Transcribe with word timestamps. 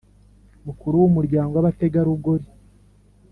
Umukuru 0.61 0.95
w 1.01 1.05
umuryango 1.09 1.53
w 1.55 1.61
abategarugori 1.63 2.47